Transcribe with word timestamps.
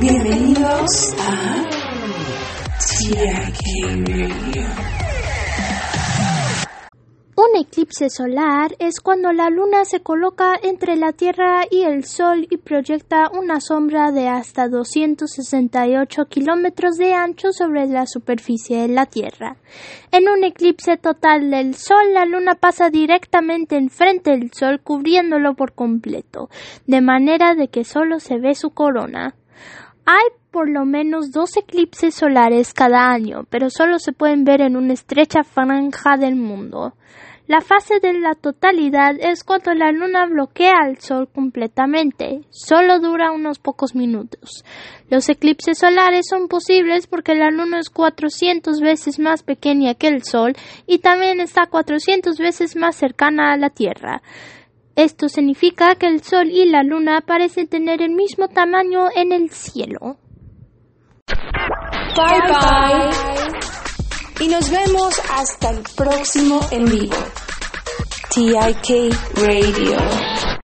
Bienvenidos 0.00 1.14
a. 1.18 1.56
Un 7.36 7.56
eclipse 7.60 8.10
solar 8.10 8.76
es 8.78 9.00
cuando 9.00 9.32
la 9.32 9.48
luna 9.48 9.84
se 9.84 10.00
coloca 10.00 10.54
entre 10.62 10.96
la 10.96 11.12
Tierra 11.12 11.64
y 11.70 11.82
el 11.82 12.04
Sol 12.04 12.46
y 12.50 12.58
proyecta 12.58 13.30
una 13.30 13.60
sombra 13.60 14.12
de 14.12 14.28
hasta 14.28 14.68
268 14.68 16.26
kilómetros 16.26 16.96
de 16.96 17.14
ancho 17.14 17.52
sobre 17.52 17.86
la 17.86 18.06
superficie 18.06 18.82
de 18.82 18.88
la 18.88 19.06
Tierra. 19.06 19.56
En 20.12 20.28
un 20.28 20.44
eclipse 20.44 20.96
total 20.98 21.50
del 21.50 21.74
Sol, 21.74 22.12
la 22.12 22.26
luna 22.26 22.56
pasa 22.56 22.90
directamente 22.90 23.76
enfrente 23.76 24.32
del 24.32 24.52
Sol 24.52 24.80
cubriéndolo 24.82 25.54
por 25.54 25.72
completo, 25.74 26.50
de 26.86 27.00
manera 27.00 27.54
de 27.54 27.68
que 27.68 27.84
solo 27.84 28.20
se 28.20 28.38
ve 28.38 28.54
su 28.54 28.70
corona. 28.70 29.34
Hay 30.06 30.24
por 30.52 30.70
lo 30.70 30.84
menos 30.84 31.32
dos 31.32 31.56
eclipses 31.56 32.14
solares 32.14 32.72
cada 32.72 33.10
año, 33.10 33.44
pero 33.50 33.70
solo 33.70 33.98
se 33.98 34.12
pueden 34.12 34.44
ver 34.44 34.60
en 34.60 34.76
una 34.76 34.92
estrecha 34.92 35.42
franja 35.42 36.16
del 36.16 36.36
mundo. 36.36 36.94
La 37.48 37.60
fase 37.60 38.00
de 38.00 38.12
la 38.12 38.34
totalidad 38.34 39.14
es 39.20 39.44
cuando 39.44 39.72
la 39.74 39.92
luna 39.92 40.26
bloquea 40.26 40.74
al 40.82 40.98
sol 40.98 41.28
completamente. 41.32 42.40
Solo 42.50 42.98
dura 42.98 43.30
unos 43.30 43.58
pocos 43.60 43.94
minutos. 43.94 44.64
Los 45.10 45.28
eclipses 45.28 45.78
solares 45.78 46.26
son 46.28 46.48
posibles 46.48 47.06
porque 47.06 47.36
la 47.36 47.50
luna 47.50 47.78
es 47.78 47.90
400 47.90 48.80
veces 48.80 49.20
más 49.20 49.44
pequeña 49.44 49.94
que 49.94 50.08
el 50.08 50.24
sol 50.24 50.54
y 50.88 50.98
también 50.98 51.40
está 51.40 51.66
400 51.66 52.38
veces 52.38 52.74
más 52.74 52.96
cercana 52.96 53.52
a 53.52 53.56
la 53.56 53.70
Tierra. 53.70 54.22
Esto 54.96 55.28
significa 55.28 55.94
que 55.96 56.06
el 56.06 56.22
sol 56.22 56.48
y 56.50 56.64
la 56.64 56.82
luna 56.82 57.20
parecen 57.20 57.68
tener 57.68 58.00
el 58.00 58.12
mismo 58.12 58.48
tamaño 58.48 59.08
en 59.14 59.30
el 59.30 59.50
cielo. 59.50 60.16
Bye 62.16 62.40
bye. 62.48 63.66
Y 64.40 64.48
nos 64.48 64.70
vemos 64.70 65.20
hasta 65.30 65.70
el 65.70 65.82
próximo 65.94 66.60
en 66.70 66.86
vivo. 66.86 67.16
TIK 68.34 69.12
Radio. 69.36 70.55